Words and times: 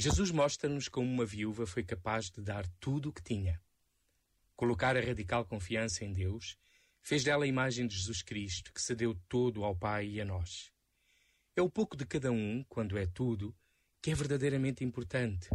Jesus 0.00 0.30
mostra-nos 0.30 0.86
como 0.86 1.12
uma 1.12 1.26
viúva 1.26 1.66
foi 1.66 1.82
capaz 1.82 2.30
de 2.30 2.40
dar 2.40 2.64
tudo 2.78 3.08
o 3.08 3.12
que 3.12 3.20
tinha. 3.20 3.60
Colocar 4.54 4.96
a 4.96 5.00
radical 5.00 5.44
confiança 5.44 6.04
em 6.04 6.12
Deus 6.12 6.56
fez 7.02 7.24
dela 7.24 7.44
a 7.44 7.48
imagem 7.48 7.84
de 7.84 7.96
Jesus 7.96 8.22
Cristo, 8.22 8.72
que 8.72 8.80
se 8.80 8.94
deu 8.94 9.16
todo 9.28 9.64
ao 9.64 9.74
Pai 9.74 10.06
e 10.06 10.20
a 10.20 10.24
nós. 10.24 10.70
É 11.56 11.60
o 11.60 11.68
pouco 11.68 11.96
de 11.96 12.06
cada 12.06 12.30
um, 12.30 12.64
quando 12.68 12.96
é 12.96 13.06
tudo, 13.06 13.52
que 14.00 14.12
é 14.12 14.14
verdadeiramente 14.14 14.84
importante. 14.84 15.50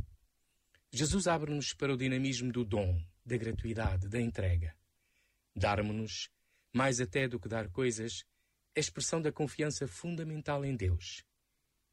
Jesus 0.91 1.25
abre-nos 1.25 1.73
para 1.73 1.94
o 1.94 1.97
dinamismo 1.97 2.52
do 2.52 2.66
dom, 2.66 3.02
da 3.25 3.38
gratuidade, 3.38 4.09
da 4.09 4.19
entrega. 4.19 4.75
Dar-me-nos, 5.55 6.30
mais 6.73 6.99
até 6.99 7.30
do 7.30 7.39
que 7.39 7.47
dar 7.47 7.69
coisas, 7.69 8.25
é 8.75 8.81
expressão 8.81 9.21
da 9.21 9.31
confiança 9.31 9.88
fundamental 9.88 10.66
em 10.66 10.75
Deus 10.75 11.23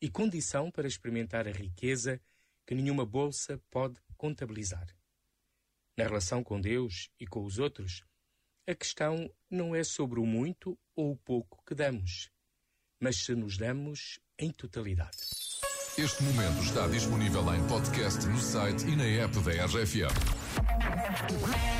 e 0.01 0.11
condição 0.11 0.69
para 0.69 0.89
experimentar 0.89 1.47
a 1.47 1.53
riqueza 1.53 2.21
que 2.67 2.75
nenhuma 2.75 3.05
bolsa 3.05 3.61
pode 3.71 4.01
contabilizar. 4.17 4.87
Na 5.97 6.05
relação 6.05 6.43
com 6.43 6.61
Deus 6.61 7.11
e 7.19 7.27
com 7.27 7.45
os 7.45 7.59
outros, 7.59 8.05
a 8.67 8.75
questão 8.75 9.31
não 9.51 9.75
é 9.75 9.83
sobre 9.83 10.21
o 10.21 10.27
muito 10.27 10.79
ou 10.95 11.13
o 11.13 11.17
pouco 11.17 11.63
que 11.67 11.75
damos, 11.75 12.31
mas 13.01 13.25
se 13.25 13.35
nos 13.35 13.57
damos 13.57 14.21
em 14.39 14.51
totalidade. 14.51 15.19
Este 15.99 16.23
momento 16.23 16.63
está 16.63 16.87
disponível 16.87 17.43
em 17.55 17.67
podcast 17.67 18.25
no 18.27 18.39
site 18.39 18.87
e 18.87 18.97
na 18.97 19.05
app 19.05 19.35
da 19.41 19.67
RFM. 19.67 21.80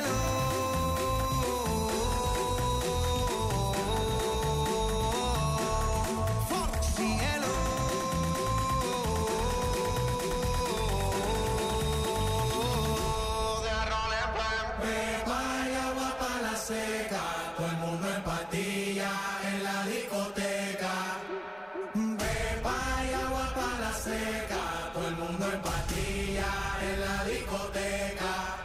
Todo 17.61 17.69
el 17.69 17.77
mundo 17.77 18.07
en 18.09 18.23
patilla 18.23 19.11
en 19.45 19.63
la 19.63 19.85
discoteca. 19.85 20.93
Beba 21.93 23.05
y 23.07 23.13
agua 23.13 23.53
para 23.53 23.79
la 23.81 23.93
seca. 23.93 24.91
Todo 24.91 25.07
el 25.07 25.15
mundo 25.15 25.45
en 25.45 25.61
patilla 25.61 26.51
en 26.81 27.01
la 27.01 27.23
discoteca. 27.25 28.60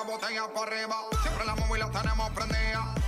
La 0.00 0.06
botella 0.06 0.42
para 0.54 0.66
arriba. 0.66 0.96
Siempre 1.22 1.44
la 1.44 1.54
móvil 1.56 1.80
la 1.80 1.90
tenemos 1.90 2.30
prendida. 2.30 2.99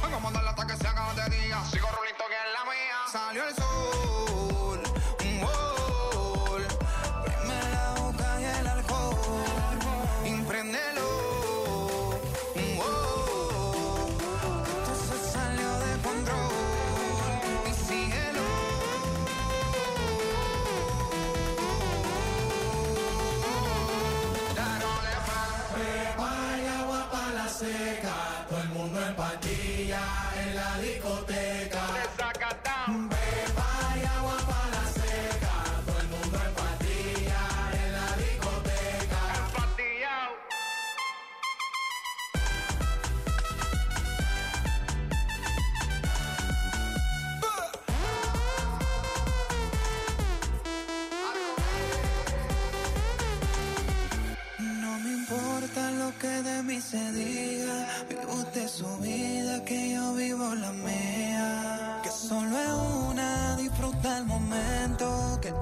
En 29.94 30.56
la 30.56 30.78
discoteca. 30.78 31.91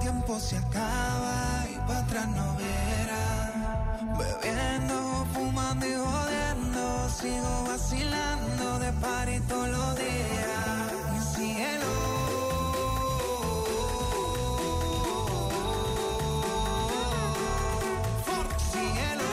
Tiempo 0.01 0.39
se 0.39 0.57
acaba 0.57 1.65
y 1.71 1.75
para 1.87 1.99
atrás 1.99 2.27
no 2.27 2.55
verá. 2.57 3.27
Bebiendo, 4.17 5.25
fumando 5.33 5.85
y 5.85 5.93
jodiendo. 5.93 7.09
Sigo 7.09 7.65
vacilando 7.67 8.79
de 8.79 8.91
par 8.93 9.29
y 9.29 9.39
todos 9.41 9.69
los 9.69 9.95
días. 9.95 10.91
Mi 11.11 11.19
cielo. 11.19 11.91
Cielo. 18.71 19.29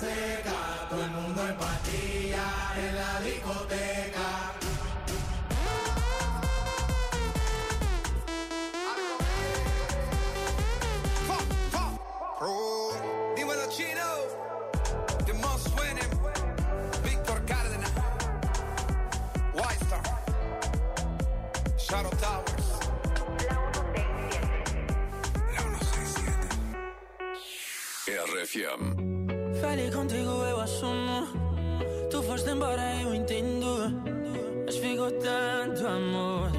Seca. 0.00 0.88
Todo 0.88 1.04
el 1.04 1.10
mundo 1.10 1.46
en 1.46 1.56
patilla 1.56 2.46
en 2.76 2.94
la 2.96 3.20
discoteca. 3.20 4.28
Dímelo 13.36 13.66
chino. 13.70 14.08
The 15.26 15.34
most 15.34 15.68
winning. 15.78 16.12
Víctor 17.04 17.38
Cárdenas. 17.46 17.92
Shadow 21.76 22.10
Towers. 22.22 22.66
La 25.54 25.62
167. 25.62 26.48
RFM. 28.06 29.19
Falei 29.60 29.90
contigo, 29.90 30.30
eu 30.44 30.60
assumo. 30.60 31.26
Tu 32.10 32.22
foste 32.22 32.48
embora, 32.50 33.02
eu 33.02 33.14
entendo. 33.14 33.92
Mas 34.64 34.76
ficou 34.76 35.10
tanto 35.12 35.86
amor. 35.86 36.50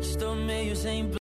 Estou 0.00 0.34
meio 0.34 0.76
sem 0.76 1.08